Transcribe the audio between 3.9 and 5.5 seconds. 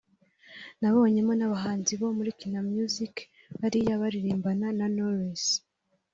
baririmbana na Knowless